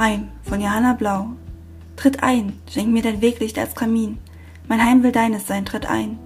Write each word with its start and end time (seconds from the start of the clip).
Heim 0.00 0.30
von 0.44 0.62
Johanna 0.62 0.94
Blau. 0.94 1.26
Tritt 1.96 2.22
ein, 2.22 2.54
schenk 2.70 2.88
mir 2.88 3.02
dein 3.02 3.20
Weglicht 3.20 3.58
als 3.58 3.74
Kamin. 3.74 4.16
Mein 4.66 4.82
Heim 4.82 5.02
will 5.02 5.12
deines 5.12 5.46
sein, 5.46 5.66
tritt 5.66 5.84
ein. 5.84 6.18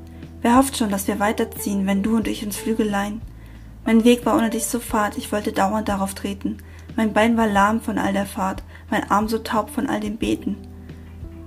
Wer 0.43 0.57
hofft 0.57 0.77
schon, 0.77 0.91
dass 0.91 1.09
wir 1.09 1.19
weiterziehen, 1.19 1.85
wenn 1.85 2.05
du 2.05 2.15
und 2.15 2.29
ich 2.29 2.47
uns 2.47 2.57
Flügel 2.57 2.89
leihen? 2.89 3.21
Mein 3.85 4.05
Weg 4.05 4.25
war 4.25 4.37
ohne 4.37 4.51
dich 4.51 4.67
so 4.67 4.79
fad, 4.79 5.19
ich 5.19 5.33
wollte 5.33 5.51
dauernd 5.51 5.89
darauf 5.89 6.15
treten. 6.15 6.59
Mein 6.95 7.13
Bein 7.13 7.37
war 7.37 7.49
lahm 7.49 7.81
von 7.81 7.99
all 7.99 8.13
der 8.13 8.27
Fahrt, 8.27 8.63
mein 8.91 9.11
Arm 9.11 9.27
so 9.27 9.39
taub 9.39 9.71
von 9.71 9.89
all 9.89 9.99
dem 9.99 10.19
Beten. 10.19 10.57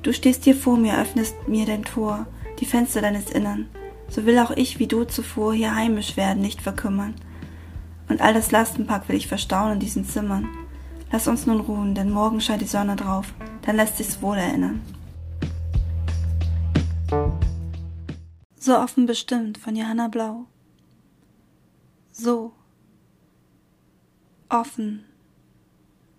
Du 0.03 0.11
stehst 0.11 0.43
hier 0.43 0.55
vor 0.55 0.75
mir, 0.75 0.99
öffnest 0.99 1.47
mir 1.47 1.65
dein 1.65 1.85
Tor, 1.85 2.27
die 2.59 2.65
Fenster 2.65 2.99
deines 2.99 3.31
Innern. 3.31 3.67
So 4.09 4.25
will 4.25 4.37
auch 4.39 4.51
ich, 4.51 4.79
wie 4.79 4.87
du 4.87 5.05
zuvor, 5.05 5.53
hier 5.53 5.73
heimisch 5.73 6.17
werden, 6.17 6.41
nicht 6.41 6.61
verkümmern. 6.61 7.15
Und 8.09 8.19
all 8.19 8.33
das 8.33 8.51
Lastenpack 8.51 9.07
will 9.07 9.15
ich 9.15 9.27
verstauen 9.27 9.71
in 9.71 9.79
diesen 9.79 10.03
Zimmern. 10.03 10.49
Lass 11.09 11.27
uns 11.27 11.45
nun 11.45 11.61
ruhen, 11.61 11.95
denn 11.95 12.11
morgen 12.11 12.41
scheint 12.41 12.61
die 12.61 12.67
Sonne 12.67 12.95
drauf, 12.95 13.33
dann 13.61 13.77
lässt 13.77 13.97
sich's 13.97 14.21
wohl 14.21 14.37
erinnern. 14.37 14.81
So 18.59 18.77
offen 18.77 19.05
bestimmt 19.05 19.57
von 19.57 19.75
Johanna 19.77 20.09
Blau. 20.09 20.47
So 22.11 22.53
offen 24.49 25.05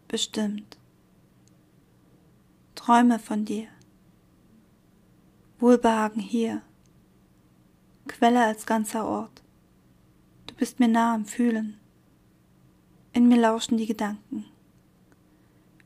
bestimmt. 0.07 0.79
Träume 2.75 3.19
von 3.19 3.45
dir. 3.45 3.69
Wohlbehagen 5.59 6.23
hier. 6.23 6.63
Quelle 8.07 8.43
als 8.43 8.65
ganzer 8.65 9.05
Ort. 9.05 9.43
Du 10.47 10.55
bist 10.55 10.81
mir 10.81 10.89
nah 10.89 11.15
am 11.15 11.27
Fühlen. 11.27 11.79
In 13.13 13.29
mir 13.29 13.37
lauschen 13.39 13.77
die 13.77 13.87
Gedanken 13.87 14.47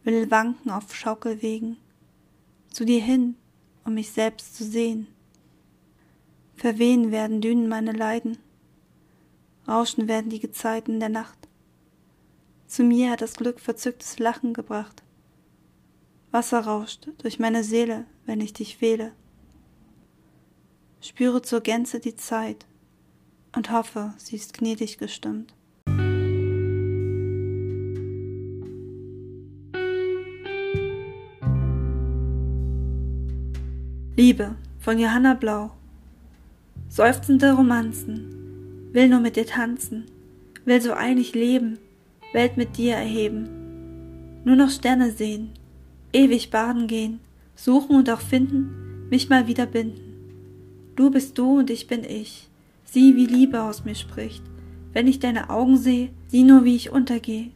will 0.04 0.30
wanken 0.30 0.70
auf 0.70 0.94
Schaukelwegen, 0.94 1.76
zu 2.70 2.84
dir 2.84 3.00
hin, 3.00 3.36
um 3.84 3.94
mich 3.94 4.10
selbst 4.10 4.56
zu 4.56 4.64
sehen. 4.64 5.06
Verwehen 6.56 7.10
werden 7.10 7.40
Dünen 7.40 7.68
meine 7.68 7.92
Leiden, 7.92 8.38
rauschen 9.66 10.08
werden 10.08 10.30
die 10.30 10.40
Gezeiten 10.40 11.00
der 11.00 11.08
Nacht. 11.08 11.48
Zu 12.66 12.84
mir 12.84 13.10
hat 13.10 13.20
das 13.20 13.34
Glück 13.34 13.60
verzücktes 13.60 14.18
Lachen 14.18 14.54
gebracht. 14.54 15.02
Wasser 16.30 16.60
rauscht 16.60 17.08
durch 17.18 17.38
meine 17.38 17.62
Seele, 17.62 18.06
wenn 18.24 18.40
ich 18.40 18.54
dich 18.54 18.80
wähle. 18.80 19.12
Spüre 21.00 21.42
zur 21.42 21.60
Gänze 21.60 22.00
die 22.00 22.16
Zeit 22.16 22.64
und 23.54 23.70
hoffe, 23.70 24.14
sie 24.16 24.36
ist 24.36 24.54
gnädig 24.54 24.98
gestimmt. 24.98 25.52
Liebe 34.14 34.56
von 34.78 34.98
Johanna 34.98 35.32
Blau. 35.32 35.70
Seufzende 36.90 37.54
Romanzen, 37.54 38.90
will 38.92 39.08
nur 39.08 39.20
mit 39.20 39.36
dir 39.36 39.46
tanzen, 39.46 40.04
will 40.66 40.82
so 40.82 40.92
einig 40.92 41.34
leben, 41.34 41.78
Welt 42.34 42.58
mit 42.58 42.76
dir 42.76 42.94
erheben. 42.94 43.48
Nur 44.44 44.56
noch 44.56 44.68
Sterne 44.68 45.12
sehen, 45.12 45.52
ewig 46.12 46.50
baden 46.50 46.88
gehen, 46.88 47.20
suchen 47.54 47.96
und 47.96 48.10
auch 48.10 48.20
finden, 48.20 49.08
mich 49.08 49.30
mal 49.30 49.46
wieder 49.46 49.64
binden. 49.64 50.12
Du 50.94 51.10
bist 51.10 51.38
du 51.38 51.60
und 51.60 51.70
ich 51.70 51.86
bin 51.86 52.04
ich, 52.04 52.50
sieh, 52.84 53.16
wie 53.16 53.24
Liebe 53.24 53.62
aus 53.62 53.86
mir 53.86 53.94
spricht. 53.94 54.42
Wenn 54.92 55.08
ich 55.08 55.20
deine 55.20 55.48
Augen 55.48 55.78
sehe, 55.78 56.10
sieh 56.26 56.42
nur, 56.42 56.64
wie 56.64 56.76
ich 56.76 56.92
untergeh. 56.92 57.52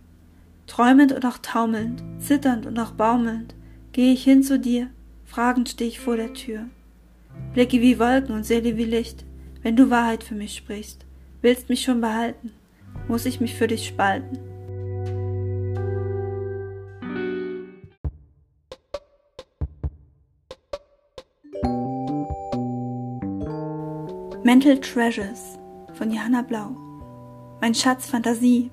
Träumend 0.67 1.13
und 1.13 1.27
auch 1.27 1.37
taumelnd, 1.37 2.03
zitternd 2.19 2.65
und 2.65 2.79
auch 2.79 2.93
baumelnd, 2.93 3.55
geh 3.93 4.11
ich 4.11 4.25
hin 4.25 4.43
zu 4.43 4.59
dir, 4.59 4.89
Fragend 5.37 5.69
steh 5.69 5.85
ich 5.85 6.01
vor 6.01 6.17
der 6.17 6.33
Tür. 6.33 6.61
Blicke 7.53 7.83
wie 7.83 7.99
Wolken 7.99 8.35
und 8.35 8.47
Seele 8.47 8.79
wie 8.79 8.87
Licht, 8.87 9.27
wenn 9.61 9.77
du 9.77 9.91
Wahrheit 9.91 10.25
für 10.25 10.35
mich 10.35 10.57
sprichst. 10.57 11.05
Willst 11.43 11.69
mich 11.69 11.83
schon 11.83 12.01
behalten, 12.01 12.53
muss 13.07 13.27
ich 13.27 13.39
mich 13.39 13.55
für 13.55 13.67
dich 13.67 13.87
spalten. 13.87 14.39
Mental 24.43 24.81
Treasures 24.81 25.59
von 25.93 26.11
Johanna 26.11 26.41
Blau. 26.41 26.75
Mein 27.61 27.75
Schatz 27.75 28.07
Fantasie, 28.07 28.71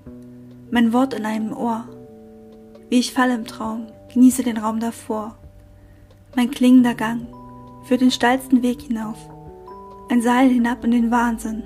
mein 0.72 0.94
Wort 0.94 1.14
in 1.14 1.26
einem 1.26 1.52
Ohr. 1.52 1.90
Wie 2.90 3.00
ich 3.00 3.12
falle 3.12 3.36
im 3.36 3.46
Traum, 3.46 3.88
genieße 4.14 4.44
den 4.44 4.56
Raum 4.56 4.80
davor 4.80 5.43
mein 6.36 6.52
klingender 6.52 6.96
Gang 6.96 7.28
führt 7.84 8.02
den 8.02 8.12
steilsten 8.12 8.64
Weg 8.64 8.82
hinauf. 8.82 9.18
Ein 10.10 10.22
Seil 10.22 10.50
hinab 10.50 10.84
in 10.84 10.92
den 10.92 11.12
Wahnsinn. 11.12 11.64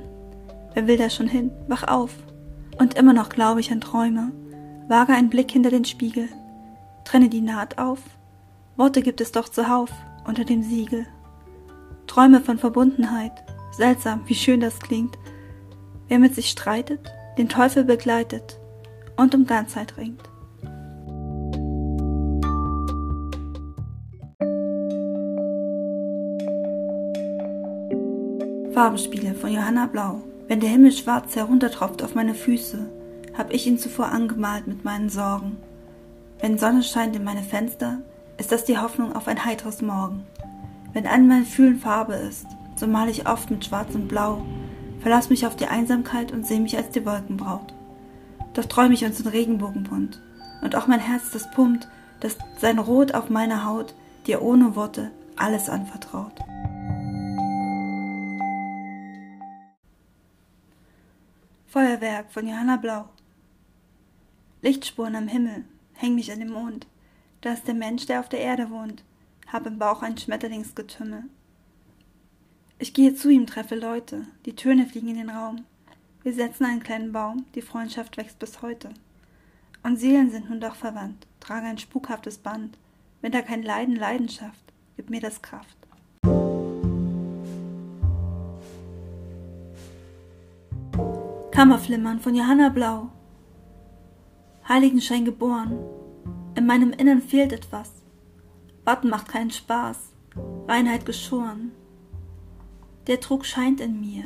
Wer 0.74 0.88
will 0.88 0.98
da 0.98 1.10
schon 1.10 1.28
hin? 1.28 1.52
Wach 1.68 1.88
auf. 1.88 2.12
Und 2.80 2.96
immer 2.96 3.14
noch 3.14 3.30
glaube 3.30 3.60
ich 3.60 3.72
an 3.72 3.82
Träume. 3.82 4.32
Wage 4.88 5.14
einen 5.14 5.30
Blick 5.30 5.52
hinter 5.52 5.70
den 5.70 5.86
Spiegel. 5.86 6.30
Trenne 7.04 7.30
die 7.30 7.42
Naht 7.42 7.78
auf. 7.78 8.00
Worte 8.76 9.02
gibt 9.02 9.22
es 9.22 9.32
doch 9.32 9.50
zuhauf 9.50 9.90
unter 10.26 10.44
dem 10.46 10.62
Siegel. 10.62 11.08
Träume 12.06 12.42
von 12.42 12.58
Verbundenheit. 12.58 13.32
Seltsam, 13.72 14.22
wie 14.28 14.36
schön 14.36 14.60
das 14.60 14.80
klingt. 14.80 15.18
Wer 16.08 16.20
mit 16.20 16.36
sich 16.36 16.50
streitet, 16.50 17.12
den 17.38 17.50
Teufel 17.50 17.84
begleitet 17.84 18.60
und 19.18 19.36
um 19.36 19.46
Ganzheit 19.46 19.98
ringt. 19.98 20.30
Farbenspiele 28.78 29.34
von 29.34 29.52
Johanna 29.52 29.88
Blau. 29.88 30.22
Wenn 30.48 30.60
der 30.60 30.70
Himmel 30.70 30.92
schwarz 30.92 31.36
heruntertropft 31.36 32.04
auf 32.04 32.14
meine 32.14 32.36
Füße, 32.36 32.88
hab 33.36 33.52
ich 33.52 33.66
ihn 33.66 33.80
zuvor 33.80 34.10
angemalt 34.10 34.68
mit 34.68 34.86
meinen 34.86 35.10
Sorgen. 35.10 35.58
Wenn 36.40 36.60
Sonne 36.60 36.84
scheint 36.84 37.16
in 37.16 37.24
meine 37.24 37.42
Fenster, 37.42 37.98
ist 38.38 38.52
das 38.52 38.66
die 38.66 38.78
Hoffnung 38.78 39.16
auf 39.16 39.28
ein 39.28 39.46
heiteres 39.46 39.82
Morgen. 39.82 40.28
Wenn 40.94 41.08
an 41.08 41.28
mein 41.28 41.44
Fühlen 41.44 41.80
Farbe 41.80 42.14
ist, 42.14 42.46
so 42.76 42.86
mal 42.86 43.10
ich 43.10 43.28
oft 43.28 43.50
mit 43.50 43.66
Schwarz 43.66 43.96
und 43.96 44.10
Blau, 44.10 44.46
verlass 45.00 45.32
mich 45.32 45.48
auf 45.48 45.56
die 45.56 45.66
Einsamkeit 45.66 46.32
und 46.32 46.46
seh 46.46 46.60
mich 46.60 46.78
als 46.78 46.92
die 46.92 47.04
Wolkenbraut. 47.04 47.74
Doch 48.54 48.66
träum 48.66 48.92
ich 48.92 49.04
uns 49.04 49.20
in 49.20 49.28
Regenbogenbunt, 49.28 50.22
und 50.62 50.76
auch 50.76 50.86
mein 50.86 51.00
Herz, 51.00 51.32
das 51.34 51.50
pumpt, 51.50 51.88
das 52.20 52.38
sein 52.62 52.78
Rot 52.78 53.16
auf 53.16 53.32
meiner 53.32 53.66
Haut 53.66 53.96
dir 54.28 54.44
ohne 54.44 54.76
Worte 54.76 55.10
alles 55.36 55.68
anvertraut. 55.68 56.34
Feuerwerk 61.78 62.32
von 62.32 62.48
Johanna 62.48 62.78
Blau. 62.78 63.08
Lichtspuren 64.64 65.16
am 65.16 65.28
Himmel, 65.28 65.64
häng 65.94 66.16
mich 66.16 66.32
an 66.32 66.40
dem 66.40 66.50
Mond. 66.50 66.88
Da 67.42 67.54
ist 67.54 67.68
der 67.68 67.76
Mensch, 67.76 68.08
der 68.08 68.20
auf 68.20 68.30
der 68.30 68.40
Erde 68.40 68.72
wohnt. 68.72 69.04
Hab 69.46 69.68
im 69.68 69.78
Bauch 69.78 70.02
ein 70.02 70.18
Schmetterlingsgetümmel. 70.18 71.26
Ich 72.80 72.96
gehe 72.96 73.14
zu 73.14 73.30
ihm, 73.30 73.46
treffe 73.46 73.76
Leute, 73.76 74.26
die 74.48 74.56
Töne 74.56 74.88
fliegen 74.88 75.10
in 75.10 75.18
den 75.18 75.30
Raum. 75.30 75.66
Wir 76.24 76.34
setzen 76.34 76.66
einen 76.66 76.82
kleinen 76.82 77.12
Baum, 77.12 77.46
die 77.54 77.62
Freundschaft 77.62 78.18
wächst 78.18 78.40
bis 78.40 78.64
heute. 78.64 78.90
Und 79.84 79.98
Seelen 79.98 80.32
sind 80.32 80.50
nun 80.50 80.60
doch 80.60 80.78
verwandt, 80.78 81.28
tragen 81.40 81.68
ein 81.68 81.78
spukhaftes 81.78 82.40
Band. 82.40 82.76
Wenn 83.22 83.34
da 83.34 83.44
kein 83.44 83.62
Leiden 83.62 83.98
Leidenschaft, 83.98 84.74
gib 84.96 85.12
mir 85.12 85.22
das 85.22 85.44
Kraft. 85.44 85.78
Kammerflimmern 91.58 92.20
von 92.20 92.36
Johanna 92.36 92.70
Blau. 92.70 93.10
Heiligenschein 94.70 95.26
geboren. 95.26 95.76
In 96.54 96.68
meinem 96.68 96.92
Innern 96.92 97.20
fehlt 97.20 97.52
etwas. 97.52 97.94
Warten 98.86 99.10
macht 99.10 99.28
keinen 99.28 99.50
Spaß. 99.50 100.14
Reinheit 100.68 101.08
geschoren. 101.08 101.72
Der 103.08 103.18
Druck 103.18 103.44
scheint 103.44 103.82
in 103.82 104.00
mir. 104.00 104.26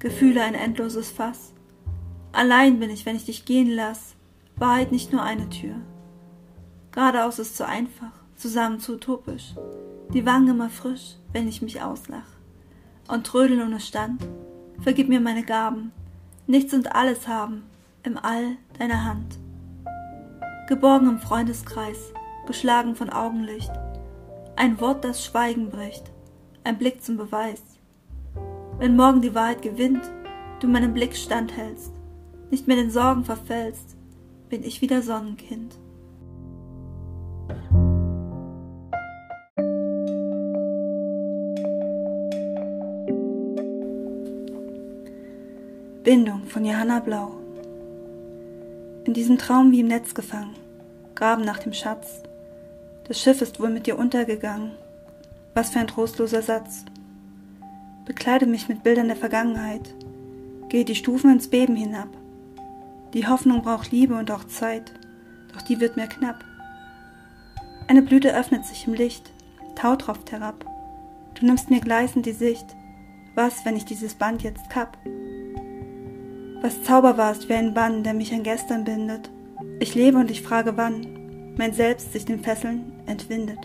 Gefühle 0.00 0.42
ein 0.42 0.52
endloses 0.52 1.10
Fass. 1.10 1.54
Allein 2.32 2.78
bin 2.78 2.90
ich, 2.90 3.06
wenn 3.06 3.16
ich 3.16 3.24
dich 3.24 3.46
gehen 3.46 3.70
lass. 3.70 4.14
Wahrheit 4.56 4.92
nicht 4.92 5.14
nur 5.14 5.22
eine 5.22 5.48
Tür. 5.48 5.76
Geradeaus 6.92 7.38
ist 7.38 7.56
zu 7.56 7.66
einfach, 7.66 8.12
zusammen 8.36 8.80
zu 8.80 8.96
utopisch. 8.96 9.54
Die 10.12 10.26
Wangen 10.26 10.48
immer 10.48 10.68
frisch, 10.68 11.16
wenn 11.32 11.48
ich 11.48 11.62
mich 11.62 11.80
auslach. 11.80 12.28
Und 13.08 13.26
trödel 13.26 13.62
ohne 13.62 13.80
Stand. 13.80 14.22
Vergib 14.82 15.08
mir 15.08 15.22
meine 15.22 15.42
Gaben, 15.42 15.92
nichts 16.50 16.74
und 16.74 16.94
alles 16.94 17.28
haben, 17.28 17.62
im 18.02 18.18
All 18.18 18.56
deiner 18.78 19.04
Hand. 19.04 19.38
Geborgen 20.68 21.08
im 21.08 21.18
Freundeskreis, 21.18 22.12
geschlagen 22.46 22.96
von 22.96 23.08
Augenlicht, 23.08 23.70
ein 24.56 24.80
Wort, 24.80 25.04
das 25.04 25.24
Schweigen 25.24 25.70
bricht, 25.70 26.10
ein 26.64 26.76
Blick 26.76 27.02
zum 27.04 27.16
Beweis. 27.16 27.62
Wenn 28.78 28.96
morgen 28.96 29.22
die 29.22 29.34
Wahrheit 29.34 29.62
gewinnt, 29.62 30.10
du 30.58 30.66
meinem 30.66 30.92
Blick 30.92 31.16
standhältst, 31.16 31.92
nicht 32.50 32.66
mehr 32.66 32.76
den 32.76 32.90
Sorgen 32.90 33.24
verfällst, 33.24 33.96
bin 34.48 34.64
ich 34.64 34.82
wieder 34.82 35.02
Sonnenkind. 35.02 35.78
Entbindung 46.10 46.48
von 46.48 46.64
Johanna 46.64 46.98
Blau. 46.98 47.36
In 49.04 49.14
diesem 49.14 49.38
Traum 49.38 49.70
wie 49.70 49.78
im 49.78 49.86
Netz 49.86 50.12
gefangen, 50.12 50.56
graben 51.14 51.44
nach 51.44 51.58
dem 51.58 51.72
Schatz. 51.72 52.24
Das 53.06 53.20
Schiff 53.20 53.40
ist 53.40 53.60
wohl 53.60 53.70
mit 53.70 53.86
dir 53.86 53.96
untergegangen. 53.96 54.72
Was 55.54 55.70
für 55.70 55.78
ein 55.78 55.86
trostloser 55.86 56.42
Satz. 56.42 56.84
Bekleide 58.06 58.46
mich 58.46 58.68
mit 58.68 58.82
Bildern 58.82 59.06
der 59.06 59.16
Vergangenheit, 59.16 59.94
gehe 60.68 60.84
die 60.84 60.96
Stufen 60.96 61.30
ins 61.30 61.46
Beben 61.46 61.76
hinab. 61.76 62.08
Die 63.14 63.28
Hoffnung 63.28 63.62
braucht 63.62 63.92
Liebe 63.92 64.16
und 64.16 64.32
auch 64.32 64.42
Zeit, 64.48 64.92
doch 65.54 65.62
die 65.62 65.78
wird 65.78 65.96
mir 65.96 66.08
knapp. 66.08 66.44
Eine 67.86 68.02
Blüte 68.02 68.34
öffnet 68.34 68.64
sich 68.64 68.84
im 68.88 68.94
Licht, 68.94 69.30
Tau 69.76 69.94
tropft 69.94 70.32
herab. 70.32 70.64
Du 71.38 71.46
nimmst 71.46 71.70
mir 71.70 71.80
gleißend 71.80 72.26
die 72.26 72.32
Sicht. 72.32 72.66
Was, 73.36 73.64
wenn 73.64 73.76
ich 73.76 73.84
dieses 73.84 74.14
Band 74.14 74.42
jetzt 74.42 74.70
kapp? 74.70 74.98
Was 76.62 76.82
Zauber 76.82 77.16
warst 77.16 77.48
wie 77.48 77.54
ein 77.54 77.72
Bann, 77.72 78.04
der 78.04 78.12
mich 78.12 78.34
an 78.34 78.42
gestern 78.42 78.84
bindet. 78.84 79.30
Ich 79.78 79.94
lebe 79.94 80.18
und 80.18 80.30
ich 80.30 80.42
frage 80.42 80.76
wann 80.76 81.54
mein 81.56 81.72
Selbst 81.72 82.12
sich 82.12 82.24
den 82.24 82.40
Fesseln 82.40 82.92
entwindet. 83.06 83.58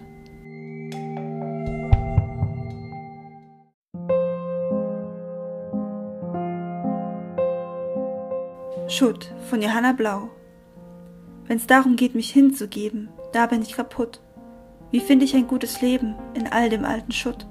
Schutt 8.88 9.34
von 9.50 9.62
Johanna 9.62 9.92
Blau. 9.92 10.30
Wenn's 11.48 11.68
darum 11.68 11.96
geht, 11.96 12.16
mich 12.16 12.32
hinzugeben, 12.32 13.10
da 13.34 13.46
bin 13.46 13.62
ich 13.62 13.74
kaputt. 13.74 14.22
Wie 14.92 15.00
finde 15.00 15.26
ich 15.26 15.36
ein 15.36 15.48
gutes 15.48 15.82
Leben 15.82 16.16
in 16.34 16.48
all 16.48 16.70
dem 16.70 16.86
alten 16.86 17.12
Schutt? 17.12 17.46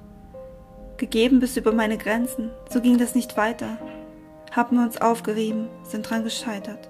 Gegeben 0.96 1.40
bis 1.40 1.56
über 1.56 1.72
meine 1.72 1.98
Grenzen, 1.98 2.50
so 2.70 2.80
ging 2.80 2.98
das 2.98 3.14
nicht 3.14 3.36
weiter. 3.36 3.78
Haben 4.54 4.76
wir 4.76 4.84
uns 4.84 5.00
aufgerieben, 5.00 5.68
sind 5.82 6.08
dran 6.08 6.22
gescheitert. 6.22 6.88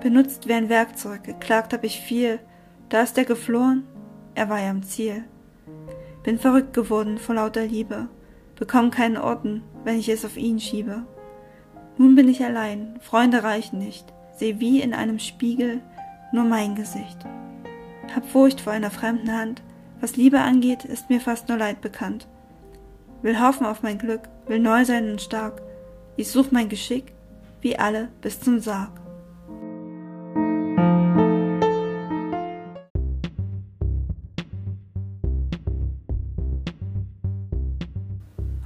Benutzt 0.00 0.46
wie 0.46 0.52
ein 0.52 0.68
Werkzeug, 0.68 1.24
geklagt 1.24 1.72
hab 1.72 1.82
ich 1.82 1.98
viel. 1.98 2.38
Da 2.88 3.02
ist 3.02 3.18
er 3.18 3.24
geflohen, 3.24 3.82
er 4.36 4.48
war 4.48 4.60
ja 4.60 4.70
am 4.70 4.84
Ziel. 4.84 5.24
Bin 6.22 6.38
verrückt 6.38 6.72
geworden 6.72 7.18
vor 7.18 7.34
lauter 7.34 7.66
Liebe, 7.66 8.08
bekomm 8.54 8.92
keinen 8.92 9.16
Orden, 9.16 9.64
wenn 9.82 9.98
ich 9.98 10.08
es 10.08 10.24
auf 10.24 10.36
ihn 10.36 10.60
schiebe. 10.60 11.02
Nun 11.98 12.14
bin 12.14 12.28
ich 12.28 12.44
allein, 12.44 12.96
Freunde 13.00 13.42
reichen 13.42 13.80
nicht, 13.80 14.12
seh 14.36 14.60
wie 14.60 14.80
in 14.80 14.94
einem 14.94 15.18
Spiegel 15.18 15.80
nur 16.32 16.44
mein 16.44 16.76
Gesicht. 16.76 17.18
Hab 18.14 18.24
Furcht 18.28 18.60
vor 18.60 18.72
einer 18.72 18.92
fremden 18.92 19.32
Hand, 19.32 19.62
was 20.00 20.16
Liebe 20.16 20.40
angeht, 20.40 20.84
ist 20.84 21.10
mir 21.10 21.20
fast 21.20 21.48
nur 21.48 21.58
Leid 21.58 21.80
bekannt. 21.80 22.28
Will 23.22 23.40
hoffen 23.40 23.66
auf 23.66 23.82
mein 23.82 23.98
Glück, 23.98 24.28
will 24.46 24.60
neu 24.60 24.84
sein 24.84 25.10
und 25.10 25.20
stark, 25.20 25.60
ich 26.16 26.30
such 26.30 26.52
mein 26.52 26.68
Geschick, 26.68 27.12
wie 27.60 27.78
alle 27.78 28.08
bis 28.20 28.40
zum 28.40 28.60
Sarg. 28.60 29.00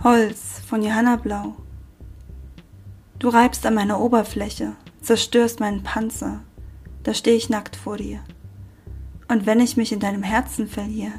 Holz 0.03 0.61
von 0.67 0.83
Johanna 0.83 1.17
Blau. 1.17 1.56
Du 3.19 3.29
reibst 3.29 3.67
an 3.67 3.75
meiner 3.75 4.00
Oberfläche, 4.00 4.73
zerstörst 5.00 5.61
meinen 5.61 5.83
Panzer, 5.83 6.41
da 7.03 7.15
steh 7.15 7.35
ich 7.35 7.50
nackt 7.50 7.77
vor 7.77 7.97
dir. 7.97 8.21
Und 9.29 9.45
wenn 9.45 9.61
ich 9.61 9.77
mich 9.77 9.93
in 9.93 10.00
deinem 10.00 10.23
Herzen 10.23 10.69
verliere, 10.69 11.12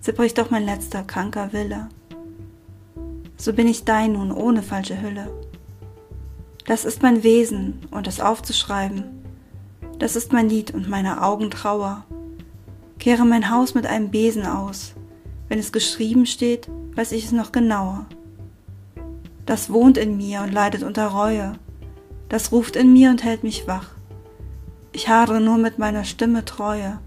zerbricht 0.00 0.38
doch 0.38 0.50
mein 0.50 0.64
letzter 0.64 1.04
kranker 1.04 1.52
Wille. 1.52 1.88
So 3.36 3.52
bin 3.52 3.68
ich 3.68 3.84
dein 3.84 4.12
nun 4.12 4.32
ohne 4.32 4.62
falsche 4.62 5.00
Hülle. 5.00 5.30
Das 6.68 6.84
ist 6.84 7.02
mein 7.02 7.22
Wesen 7.22 7.78
und 7.90 8.06
es 8.06 8.20
aufzuschreiben, 8.20 9.04
das 9.98 10.16
ist 10.16 10.34
mein 10.34 10.50
Lied 10.50 10.74
und 10.74 10.86
meine 10.86 11.22
Augen 11.22 11.50
Trauer. 11.50 12.04
Kehre 12.98 13.24
mein 13.24 13.50
Haus 13.50 13.74
mit 13.74 13.86
einem 13.86 14.10
Besen 14.10 14.44
aus, 14.44 14.92
wenn 15.48 15.58
es 15.58 15.72
geschrieben 15.72 16.26
steht, 16.26 16.68
weiß 16.94 17.12
ich 17.12 17.24
es 17.24 17.32
noch 17.32 17.52
genauer. 17.52 18.04
Das 19.46 19.72
wohnt 19.72 19.96
in 19.96 20.18
mir 20.18 20.42
und 20.42 20.52
leidet 20.52 20.82
unter 20.82 21.06
Reue, 21.06 21.54
das 22.28 22.52
ruft 22.52 22.76
in 22.76 22.92
mir 22.92 23.08
und 23.08 23.24
hält 23.24 23.44
mich 23.44 23.66
wach. 23.66 23.92
Ich 24.92 25.08
hadere 25.08 25.40
nur 25.40 25.56
mit 25.56 25.78
meiner 25.78 26.04
Stimme 26.04 26.44
Treue, 26.44 26.98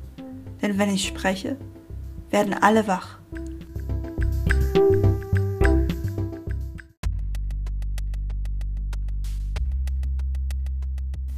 denn 0.64 0.80
wenn 0.80 0.90
ich 0.90 1.08
spreche, 1.08 1.56
werden 2.32 2.56
alle 2.56 2.88
wach. 2.88 3.20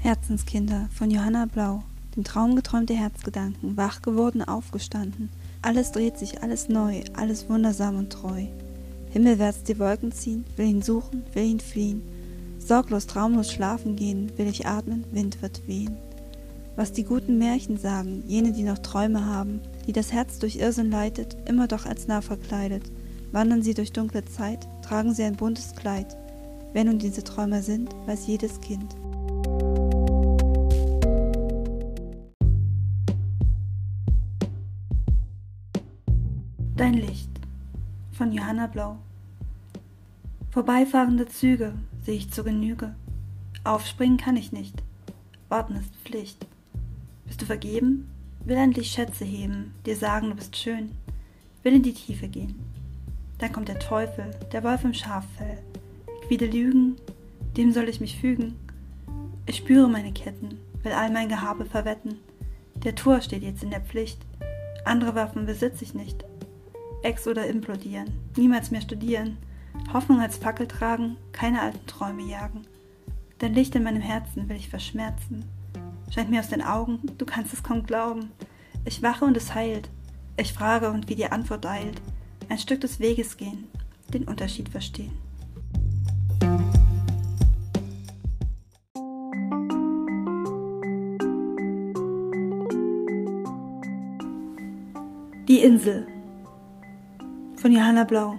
Herzenskinder 0.04 0.90
von 0.94 1.10
Johanna 1.10 1.46
Blau, 1.46 1.82
den 2.18 2.26
Traum 2.26 2.58
geträumte 2.58 2.94
Herzgedanken, 2.94 3.78
wach 3.78 4.02
geworden, 4.02 4.44
aufgestanden. 4.44 5.30
Alles 5.62 5.94
dreht 5.94 6.18
sich, 6.18 6.44
alles 6.44 6.68
neu, 6.68 7.04
alles 7.14 7.48
wundersam 7.48 7.96
und 7.96 8.12
treu. 8.12 8.48
Himmelwärts 9.12 9.64
die 9.64 9.80
Wolken 9.80 10.12
ziehen, 10.12 10.44
will 10.58 10.68
ihn 10.68 10.82
suchen, 10.82 11.24
will 11.32 11.46
ihn 11.46 11.62
fliehen. 11.62 12.02
Sorglos, 12.60 13.08
traumlos 13.08 13.50
schlafen 13.50 13.96
gehen, 13.96 14.30
will 14.36 14.48
ich 14.48 14.68
atmen, 14.68 15.06
Wind 15.14 15.42
wird 15.42 15.66
wehen. 15.70 15.96
Was 16.76 16.92
die 16.92 17.06
guten 17.06 17.38
Märchen 17.38 17.78
sagen, 17.78 18.24
jene, 18.28 18.52
die 18.52 18.64
noch 18.64 18.80
Träume 18.80 19.26
haben, 19.26 19.62
die 19.88 19.94
das 19.94 20.12
Herz 20.12 20.38
durch 20.38 20.58
Irrsinn 20.58 20.92
leitet, 20.92 21.38
immer 21.48 21.68
doch 21.68 21.86
als 21.86 22.08
nah 22.08 22.20
verkleidet. 22.20 22.92
Wandern 23.32 23.64
sie 23.64 23.74
durch 23.74 23.94
dunkle 23.94 24.26
Zeit, 24.26 24.68
tragen 24.82 25.14
sie 25.14 25.24
ein 25.24 25.38
buntes 25.38 25.74
Kleid. 25.78 26.18
Wer 26.74 26.84
nun 26.84 27.00
diese 27.00 27.24
Träume 27.24 27.64
sind, 27.64 27.96
weiß 28.06 28.28
jedes 28.28 28.60
Kind. 28.60 28.98
Johanna 38.54 38.68
Blau. 38.68 38.98
Vorbeifahrende 40.52 41.28
Züge 41.28 41.74
sehe 42.06 42.18
ich 42.18 42.30
zur 42.30 42.44
Genüge. 42.44 42.94
Aufspringen 43.64 44.18
kann 44.18 44.38
ich 44.38 44.52
nicht. 44.52 44.76
Warten 45.50 45.76
ist 45.76 45.96
Pflicht. 46.06 46.46
Bist 47.26 47.42
du 47.42 47.48
vergeben? 47.48 48.12
Will 48.46 48.58
endlich 48.58 48.92
Schätze 48.92 49.26
heben, 49.26 49.74
dir 49.88 49.96
sagen, 49.96 50.30
du 50.30 50.36
bist 50.36 50.56
schön. 50.56 50.92
Will 51.64 51.74
in 51.74 51.82
die 51.82 51.96
Tiefe 51.96 52.28
gehen. 52.28 52.54
Dann 53.40 53.52
kommt 53.52 53.70
der 53.70 53.80
Teufel, 53.80 54.30
der 54.52 54.64
Wolf 54.64 54.84
im 54.84 54.94
Schaffell. 54.94 55.58
Quiede 56.28 56.46
Lügen, 56.46 56.98
dem 57.58 57.72
soll 57.72 57.90
ich 57.90 58.02
mich 58.02 58.20
fügen. 58.20 58.54
Ich 59.48 59.58
spüre 59.58 59.90
meine 59.90 60.14
Ketten, 60.14 60.60
will 60.84 60.92
all 60.92 61.10
mein 61.10 61.28
Gehabe 61.28 61.66
verwetten. 61.66 62.20
Der 62.84 62.94
Tor 62.94 63.20
steht 63.22 63.42
jetzt 63.42 63.64
in 63.64 63.72
der 63.72 63.82
Pflicht. 63.82 64.20
Andere 64.86 65.16
Waffen 65.16 65.48
besitze 65.48 65.84
ich 65.84 65.96
nicht. 65.96 66.24
Ex 67.04 67.28
oder 67.28 67.46
implodieren, 67.48 68.12
niemals 68.38 68.72
mehr 68.72 68.82
studieren, 68.82 69.38
Hoffnung 69.92 70.22
als 70.22 70.38
Fackel 70.38 70.68
tragen, 70.68 71.18
keine 71.34 71.62
alten 71.62 71.86
Träume 71.86 72.24
jagen. 72.24 72.62
Dein 73.40 73.54
Licht 73.54 73.76
in 73.76 73.84
meinem 73.84 74.02
Herzen 74.02 74.48
will 74.48 74.56
ich 74.56 74.70
verschmerzen. 74.70 75.44
Scheint 76.10 76.30
mir 76.30 76.40
aus 76.40 76.48
den 76.48 76.62
Augen, 76.62 77.00
du 77.18 77.26
kannst 77.26 77.54
es 77.54 77.62
kaum 77.62 77.84
glauben. 77.84 78.32
Ich 78.86 79.02
wache 79.02 79.26
und 79.26 79.36
es 79.36 79.54
heilt. 79.54 79.90
Ich 80.38 80.54
frage 80.54 80.92
und 80.92 81.10
wie 81.10 81.16
die 81.16 81.30
Antwort 81.30 81.66
eilt. 81.66 82.02
Ein 82.48 82.58
Stück 82.58 82.80
des 82.82 83.00
Weges 83.00 83.36
gehen, 83.36 83.68
den 84.14 84.24
Unterschied 84.24 84.70
verstehen. 84.70 85.12
Die 95.50 95.60
Insel 95.60 96.08
von 97.64 97.72
Johanna 97.72 98.04
Blau. 98.04 98.36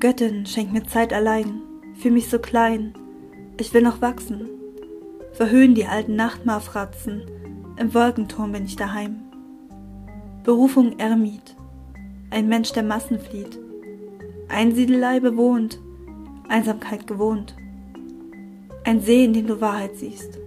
Göttin, 0.00 0.44
schenk 0.44 0.72
mir 0.72 0.82
Zeit 0.88 1.12
allein, 1.12 1.62
fühl 1.94 2.10
mich 2.10 2.28
so 2.28 2.40
klein, 2.40 2.94
ich 3.60 3.72
will 3.72 3.82
noch 3.82 4.02
wachsen. 4.02 4.48
Verhöhn 5.34 5.76
die 5.76 5.86
alten 5.86 6.16
Nachtmarfratzen, 6.16 7.22
im 7.76 7.94
Wolkenturm 7.94 8.50
bin 8.50 8.64
ich 8.64 8.74
daheim. 8.74 9.20
Berufung 10.42 10.98
Eremit, 10.98 11.54
ein 12.30 12.48
Mensch, 12.48 12.72
der 12.72 12.82
Massen 12.82 13.20
flieht, 13.20 13.56
Einsiedelei 14.48 15.20
bewohnt, 15.20 15.78
Einsamkeit 16.48 17.06
gewohnt, 17.06 17.54
ein 18.82 19.00
See, 19.00 19.24
in 19.24 19.32
dem 19.32 19.46
du 19.46 19.60
Wahrheit 19.60 19.94
siehst. 19.94 20.40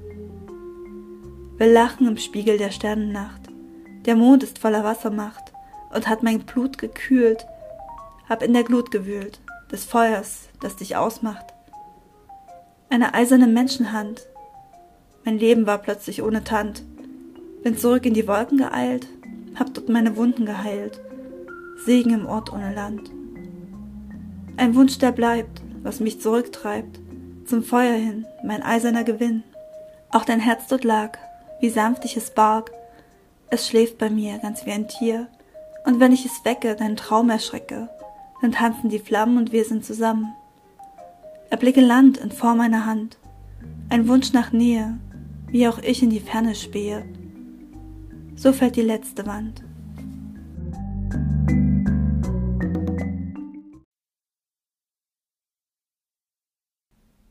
Will 1.57 1.71
lachen 1.71 2.05
im 2.05 2.17
Spiegel 2.17 2.57
der 2.57 2.71
Sternennacht, 2.71 3.43
der 4.05 4.17
Mond 4.17 4.43
ist 4.43 4.59
voller 4.59 4.83
Wassermacht, 4.83 5.50
und 5.93 6.07
hat 6.07 6.23
mein 6.23 6.39
Blut 6.39 6.77
gekühlt, 6.77 7.45
hab 8.29 8.43
in 8.43 8.53
der 8.53 8.63
Glut 8.63 8.91
gewühlt, 8.91 9.39
des 9.71 9.85
Feuers, 9.85 10.49
das 10.59 10.75
dich 10.75 10.95
ausmacht. 10.95 11.45
Eine 12.89 13.13
eiserne 13.13 13.47
Menschenhand. 13.47 14.27
Mein 15.23 15.37
Leben 15.37 15.65
war 15.65 15.77
plötzlich 15.77 16.23
ohne 16.23 16.43
Tand. 16.43 16.83
Bin 17.63 17.77
zurück 17.77 18.05
in 18.05 18.13
die 18.13 18.27
Wolken 18.27 18.57
geeilt, 18.57 19.07
hab 19.57 19.73
dort 19.73 19.89
meine 19.89 20.17
Wunden 20.17 20.45
geheilt. 20.45 20.99
Segen 21.85 22.13
im 22.13 22.25
Ort 22.25 22.51
ohne 22.51 22.73
Land. 22.73 23.09
Ein 24.57 24.75
Wunsch, 24.75 24.97
der 24.97 25.11
bleibt, 25.11 25.61
was 25.83 25.99
mich 25.99 26.21
zurücktreibt, 26.21 26.99
zum 27.45 27.63
Feuer 27.63 27.95
hin, 27.95 28.25
mein 28.43 28.61
eiserner 28.61 29.03
Gewinn. 29.03 29.43
Auch 30.09 30.25
dein 30.25 30.39
Herz 30.39 30.67
dort 30.67 30.83
lag, 30.83 31.17
wie 31.59 31.69
sanft 31.69 32.05
ich 32.05 32.17
es 32.17 32.31
barg. 32.31 32.71
Es 33.49 33.67
schläft 33.67 33.97
bei 33.97 34.09
mir, 34.09 34.37
ganz 34.39 34.65
wie 34.65 34.71
ein 34.71 34.87
Tier. 34.87 35.27
Und 35.85 35.99
wenn 35.99 36.11
ich 36.11 36.25
es 36.25 36.45
wecke, 36.45 36.75
deinen 36.75 36.95
Traum 36.95 37.29
erschrecke, 37.29 37.89
dann 38.41 38.51
tanzen 38.51 38.89
die 38.89 38.99
Flammen 38.99 39.37
und 39.37 39.51
wir 39.51 39.65
sind 39.65 39.83
zusammen. 39.83 40.33
Erblicke 41.49 41.81
Land 41.81 42.17
in 42.17 42.31
Form 42.31 42.59
meiner 42.59 42.85
Hand, 42.85 43.17
ein 43.89 44.07
Wunsch 44.07 44.31
nach 44.33 44.51
Nähe, 44.51 44.97
wie 45.47 45.67
auch 45.67 45.79
ich 45.79 46.01
in 46.01 46.09
die 46.09 46.19
Ferne 46.19 46.55
spähe. 46.55 47.05
So 48.35 48.53
fällt 48.53 48.75
die 48.75 48.81
letzte 48.81 49.25
Wand. 49.25 49.63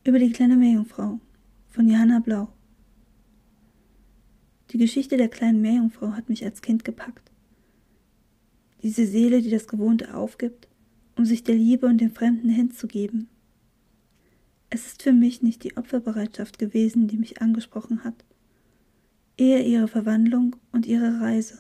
Über 0.05 0.19
die 0.19 0.33
kleine 0.33 0.57
Meerjungfrau 0.57 1.21
von 1.69 1.89
Johanna 1.89 2.19
Blau. 2.19 2.49
Die 4.71 4.79
Geschichte 4.79 5.17
der 5.17 5.29
kleinen 5.29 5.61
Meerjungfrau 5.61 6.13
hat 6.13 6.29
mich 6.29 6.45
als 6.45 6.63
Kind 6.63 6.85
gepackt. 6.85 7.31
Diese 8.83 9.07
Seele, 9.07 9.43
die 9.43 9.51
das 9.51 9.69
Gewohnte 9.69 10.15
aufgibt, 10.15 10.69
um 11.17 11.25
sich 11.25 11.45
der 11.45 11.55
Liebe 11.55 11.87
und 11.87 11.99
dem 11.99 12.13
Fremden 12.13 12.49
hinzugeben. 12.49 13.29
Es 14.71 14.87
ist 14.87 15.03
für 15.03 15.13
mich 15.13 15.43
nicht 15.43 15.65
die 15.65 15.77
Opferbereitschaft 15.77 16.59
gewesen, 16.59 17.09
die 17.09 17.17
mich 17.17 17.43
angesprochen 17.43 18.05
hat, 18.05 18.25
eher 19.37 19.67
ihre 19.67 19.89
Verwandlung 19.89 20.57
und 20.73 20.87
ihre 20.87 21.21
Reise. 21.21 21.59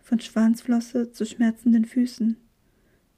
Von 0.00 0.20
Schwanzflosse 0.20 1.12
zu 1.12 1.24
schmerzenden 1.24 1.84
Füßen, 1.84 2.36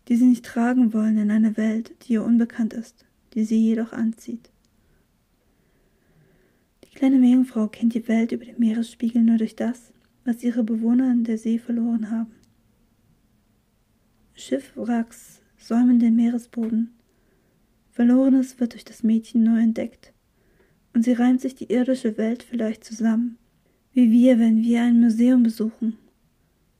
die 0.09 0.17
sie 0.17 0.27
nicht 0.27 0.45
tragen 0.45 0.93
wollen 0.93 1.19
in 1.19 1.31
eine 1.31 1.57
Welt, 1.57 1.95
die 2.03 2.15
ihr 2.15 2.25
unbekannt 2.25 2.73
ist 2.73 3.09
die 3.35 3.45
sie 3.45 3.63
jedoch 3.63 3.93
anzieht. 3.93 4.51
Die 6.85 6.95
kleine 6.95 7.19
Meerjungfrau 7.19 7.69
kennt 7.69 7.95
die 7.95 8.09
Welt 8.09 8.33
über 8.33 8.45
den 8.45 8.59
Meeresspiegel 8.59 9.23
nur 9.23 9.39
durch 9.39 9.57
das, 9.57 9.93
was 10.29 10.45
ihre 10.45 10.63
Bewohner 10.63 11.11
in 11.11 11.25
der 11.25 11.39
See 11.39 11.59
verloren 11.59 12.11
haben. 12.11 12.35
Schiffwracks 14.35 15.41
säumen 15.57 15.99
den 16.01 16.17
Meeresboden. 16.17 16.91
Verlorenes 17.93 18.61
wird 18.61 18.75
durch 18.75 18.85
das 18.85 19.03
Mädchen 19.03 19.43
neu 19.43 19.59
entdeckt, 19.59 20.13
und 20.93 21.03
sie 21.03 21.15
reimt 21.15 21.41
sich 21.41 21.55
die 21.55 21.73
irdische 21.73 22.19
Welt 22.19 22.43
vielleicht 22.43 22.85
zusammen, 22.85 23.39
wie 23.95 24.11
wir, 24.11 24.39
wenn 24.39 24.63
wir 24.63 24.83
ein 24.83 25.01
Museum 25.01 25.43
besuchen, 25.43 25.97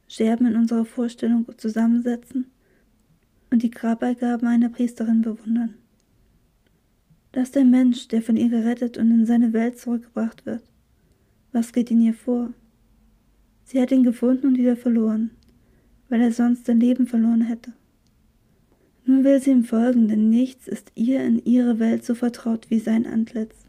Scherben 0.09 0.47
in 0.47 0.57
unserer 0.57 0.85
Vorstellung 0.85 1.47
zusammensetzen 1.57 2.51
und 3.51 3.63
die 3.63 3.71
Grabbeigaben 3.71 4.47
einer 4.47 4.69
Priesterin 4.69 5.23
bewundern. 5.23 5.73
Da 7.33 7.41
ist 7.41 7.57
der 7.57 7.65
Mensch, 7.65 8.09
der 8.09 8.21
von 8.21 8.37
ihr 8.37 8.51
gerettet 8.51 8.99
und 8.99 9.11
in 9.11 9.25
seine 9.25 9.55
Welt 9.55 9.79
zurückgebracht 9.79 10.45
wird. 10.45 10.65
Was 11.53 11.73
geht 11.73 11.91
in 11.91 12.03
ihr 12.03 12.15
vor? 12.15 12.53
Sie 13.69 13.83
hat 13.83 13.91
ihn 13.91 14.03
gefunden 14.03 14.47
und 14.47 14.57
wieder 14.57 14.77
verloren, 14.77 15.31
weil 16.09 16.23
er 16.23 16.33
sonst 16.33 16.65
sein 16.65 16.81
Leben 16.81 17.07
verloren 17.07 17.43
hätte. 17.43 17.75
Nun 19.05 19.25
will 19.25 19.43
sie 19.43 19.51
ihm 19.51 19.65
folgen, 19.65 20.09
denn 20.09 20.31
nichts 20.31 20.67
ist 20.67 20.91
ihr 20.95 21.23
in 21.23 21.45
ihre 21.45 21.79
Welt 21.79 22.03
so 22.03 22.15
vertraut 22.15 22.71
wie 22.71 22.79
sein 22.79 23.05
Antlitz. 23.05 23.67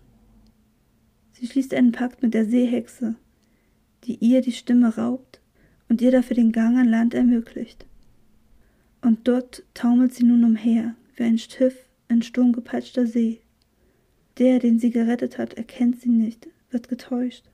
Sie 1.33 1.47
schließt 1.47 1.73
einen 1.73 1.91
Pakt 1.91 2.23
mit 2.23 2.33
der 2.33 2.45
Seehexe, 2.45 3.15
die 4.05 4.15
ihr 4.21 4.39
die 4.39 4.53
Stimme 4.53 4.95
raubt 4.95 5.41
und 5.89 6.01
ihr 6.01 6.11
dafür 6.11 6.37
den 6.37 6.53
Gang 6.53 6.77
an 6.77 6.87
Land 6.87 7.13
ermöglicht. 7.13 7.85
Und 9.01 9.27
dort 9.27 9.63
taumelt 9.73 10.13
sie 10.13 10.23
nun 10.23 10.45
umher, 10.45 10.95
wie 11.17 11.23
ein 11.23 11.37
Schiff 11.37 11.75
in 12.07 12.21
sturmgepeitschter 12.21 13.05
See. 13.05 13.41
Der, 14.37 14.59
den 14.59 14.79
sie 14.79 14.91
gerettet 14.91 15.37
hat, 15.37 15.55
erkennt 15.55 15.99
sie 15.99 16.07
nicht, 16.07 16.47
wird 16.71 16.87
getäuscht. 16.87 17.49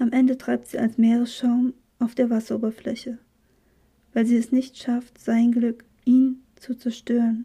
Am 0.00 0.12
Ende 0.12 0.38
treibt 0.38 0.66
sie 0.66 0.78
als 0.78 0.96
Meeresschaum 0.96 1.74
auf 1.98 2.14
der 2.14 2.30
Wasseroberfläche, 2.30 3.18
weil 4.14 4.24
sie 4.24 4.38
es 4.38 4.50
nicht 4.50 4.78
schafft, 4.78 5.20
sein 5.20 5.52
Glück, 5.52 5.84
ihn 6.06 6.40
zu 6.56 6.74
zerstören. 6.74 7.44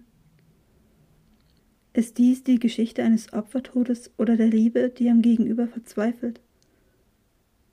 Ist 1.92 2.18
dies 2.18 2.44
die 2.44 2.58
Geschichte 2.58 3.04
eines 3.04 3.34
Opfertodes 3.34 4.10
oder 4.18 4.38
der 4.38 4.48
Liebe, 4.48 4.90
die 4.90 5.10
am 5.10 5.22
Gegenüber 5.22 5.68
verzweifelt? 5.68 6.40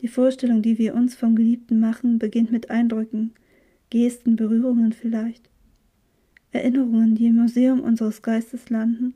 Die 0.01 0.09
Vorstellung, 0.09 0.62
die 0.62 0.79
wir 0.79 0.95
uns 0.97 1.15
vom 1.15 1.37
Geliebten 1.37 1.79
machen, 1.79 2.19
beginnt 2.19 2.51
mit 2.51 2.69
Eindrücken, 2.69 3.35
Gesten, 3.91 4.35
Berührungen 4.35 4.93
vielleicht. 4.93 5.49
Erinnerungen, 6.51 7.15
die 7.15 7.27
im 7.27 7.37
Museum 7.37 7.79
unseres 7.79 8.21
Geistes 8.21 8.69
landen 8.69 9.15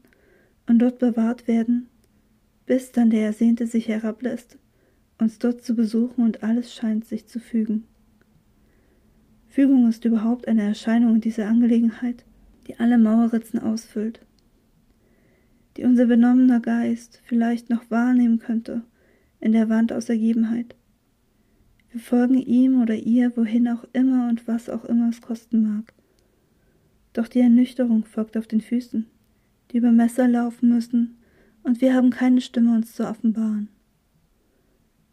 und 0.68 0.78
dort 0.78 1.00
bewahrt 1.00 1.48
werden, 1.48 1.88
bis 2.66 2.92
dann 2.92 3.10
der 3.10 3.24
Ersehnte 3.24 3.66
sich 3.66 3.88
herablässt, 3.88 4.58
uns 5.18 5.38
dort 5.38 5.62
zu 5.62 5.74
besuchen 5.74 6.24
und 6.24 6.42
alles 6.42 6.74
scheint 6.74 7.04
sich 7.04 7.26
zu 7.26 7.40
fügen. 7.40 7.84
Fügung 9.48 9.88
ist 9.88 10.04
überhaupt 10.04 10.48
eine 10.48 10.62
Erscheinung 10.62 11.14
in 11.16 11.20
dieser 11.20 11.48
Angelegenheit, 11.48 12.24
die 12.66 12.78
alle 12.78 12.98
Mauerritzen 12.98 13.58
ausfüllt, 13.58 14.20
die 15.76 15.84
unser 15.84 16.06
benommener 16.06 16.60
Geist 16.60 17.22
vielleicht 17.24 17.70
noch 17.70 17.90
wahrnehmen 17.90 18.38
könnte 18.38 18.82
in 19.40 19.52
der 19.52 19.68
Wand 19.68 19.92
aus 19.92 20.08
Ergebenheit. 20.08 20.74
Wir 21.90 22.00
folgen 22.00 22.38
ihm 22.38 22.82
oder 22.82 22.94
ihr, 22.94 23.36
wohin 23.36 23.68
auch 23.68 23.84
immer 23.92 24.28
und 24.28 24.46
was 24.46 24.68
auch 24.68 24.84
immer 24.84 25.08
es 25.08 25.22
kosten 25.22 25.62
mag. 25.62 25.94
Doch 27.14 27.28
die 27.28 27.40
Ernüchterung 27.40 28.04
folgt 28.04 28.36
auf 28.36 28.46
den 28.46 28.60
Füßen 28.60 29.06
die 29.70 29.78
über 29.78 29.92
Messer 29.92 30.28
laufen 30.28 30.68
müssen, 30.68 31.16
und 31.62 31.80
wir 31.80 31.94
haben 31.94 32.10
keine 32.10 32.40
Stimme, 32.40 32.74
uns 32.74 32.94
zu 32.94 33.06
offenbaren. 33.08 33.68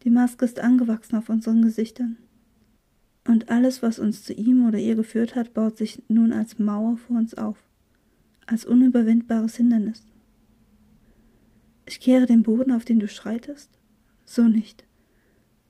Die 0.03 0.09
Maske 0.09 0.45
ist 0.45 0.59
angewachsen 0.59 1.15
auf 1.15 1.29
unseren 1.29 1.61
Gesichtern. 1.61 2.17
Und 3.25 3.49
alles, 3.49 3.81
was 3.81 3.99
uns 3.99 4.23
zu 4.23 4.33
ihm 4.33 4.67
oder 4.67 4.77
ihr 4.77 4.95
geführt 4.95 5.35
hat, 5.35 5.53
baut 5.53 5.77
sich 5.77 6.03
nun 6.09 6.33
als 6.33 6.59
Mauer 6.59 6.97
vor 6.97 7.17
uns 7.17 7.33
auf, 7.35 7.57
als 8.45 8.65
unüberwindbares 8.65 9.55
Hindernis. 9.55 10.03
Ich 11.85 11.99
kehre 12.01 12.25
den 12.25 12.43
Boden, 12.43 12.71
auf 12.71 12.83
den 12.85 12.99
du 12.99 13.07
schreitest? 13.07 13.69
So 14.25 14.43
nicht. 14.43 14.85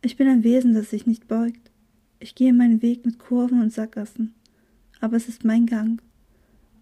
Ich 0.01 0.17
bin 0.17 0.27
ein 0.27 0.43
Wesen, 0.43 0.73
das 0.73 0.89
sich 0.89 1.05
nicht 1.05 1.27
beugt. 1.27 1.71
Ich 2.19 2.35
gehe 2.35 2.53
meinen 2.53 2.81
Weg 2.81 3.05
mit 3.05 3.19
Kurven 3.19 3.61
und 3.61 3.71
Sackgassen. 3.71 4.33
Aber 4.99 5.17
es 5.17 5.27
ist 5.27 5.43
mein 5.43 5.65
Gang, 5.65 6.01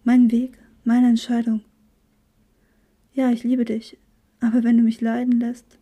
mein 0.04 0.30
Weg, 0.30 0.58
meine 0.84 1.08
Entscheidung. 1.08 1.62
Ja, 3.12 3.30
ich 3.30 3.44
liebe 3.44 3.64
dich, 3.64 3.98
aber 4.40 4.64
wenn 4.64 4.78
du 4.78 4.82
mich 4.82 5.00
leiden 5.00 5.38
lässt, 5.38 5.78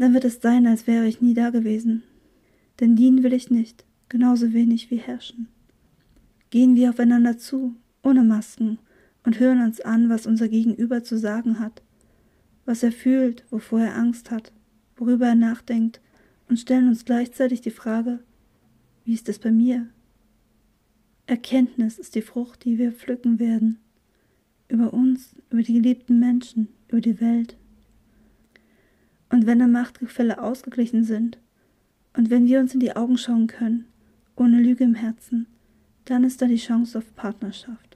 dann 0.00 0.14
wird 0.14 0.24
es 0.24 0.40
sein, 0.40 0.66
als 0.66 0.86
wäre 0.86 1.06
ich 1.06 1.20
nie 1.20 1.34
da 1.34 1.50
gewesen. 1.50 2.02
Denn 2.80 2.96
dienen 2.96 3.22
will 3.22 3.34
ich 3.34 3.50
nicht, 3.50 3.84
genauso 4.08 4.52
wenig 4.52 4.90
wie 4.90 4.96
herrschen. 4.96 5.48
Gehen 6.48 6.74
wir 6.74 6.90
aufeinander 6.90 7.38
zu, 7.38 7.76
ohne 8.02 8.22
Masken, 8.22 8.78
und 9.24 9.38
hören 9.38 9.60
uns 9.60 9.80
an, 9.82 10.08
was 10.08 10.26
unser 10.26 10.48
Gegenüber 10.48 11.04
zu 11.04 11.18
sagen 11.18 11.58
hat, 11.58 11.82
was 12.64 12.82
er 12.82 12.92
fühlt, 12.92 13.44
wovor 13.50 13.80
er 13.80 13.96
Angst 13.96 14.30
hat, 14.30 14.52
worüber 14.96 15.26
er 15.26 15.34
nachdenkt, 15.34 16.00
und 16.48 16.58
stellen 16.58 16.88
uns 16.88 17.04
gleichzeitig 17.04 17.60
die 17.60 17.70
Frage, 17.70 18.20
wie 19.04 19.12
ist 19.12 19.28
es 19.28 19.38
bei 19.38 19.52
mir? 19.52 19.88
Erkenntnis 21.26 21.98
ist 21.98 22.14
die 22.14 22.22
Frucht, 22.22 22.64
die 22.64 22.78
wir 22.78 22.92
pflücken 22.92 23.38
werden 23.38 23.78
über 24.68 24.94
uns, 24.94 25.36
über 25.50 25.62
die 25.62 25.74
geliebten 25.74 26.18
Menschen, 26.18 26.68
über 26.88 27.00
die 27.00 27.20
Welt. 27.20 27.56
Und 29.30 29.46
wenn 29.46 29.60
dann 29.60 29.72
Machtgefälle 29.72 30.42
ausgeglichen 30.42 31.04
sind, 31.04 31.38
und 32.16 32.30
wenn 32.30 32.46
wir 32.46 32.60
uns 32.60 32.74
in 32.74 32.80
die 32.80 32.94
Augen 32.96 33.16
schauen 33.16 33.46
können, 33.46 33.86
ohne 34.36 34.60
Lüge 34.60 34.84
im 34.84 34.94
Herzen, 34.94 35.46
dann 36.04 36.24
ist 36.24 36.42
da 36.42 36.46
die 36.46 36.56
Chance 36.56 36.98
auf 36.98 37.14
Partnerschaft. 37.14 37.89